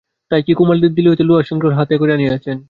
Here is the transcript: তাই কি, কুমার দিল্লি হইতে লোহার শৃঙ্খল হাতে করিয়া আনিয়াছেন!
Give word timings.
তাই 0.31 0.41
কি, 0.43 0.51
কুমার 0.53 0.77
দিল্লি 0.87 1.09
হইতে 1.09 1.25
লোহার 1.25 1.45
শৃঙ্খল 1.47 1.71
হাতে 1.77 1.93
করিয়া 1.97 2.17
আনিয়াছেন! 2.17 2.57